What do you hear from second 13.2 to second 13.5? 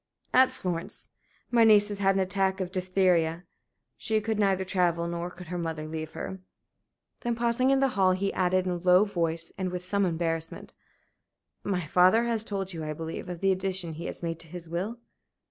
of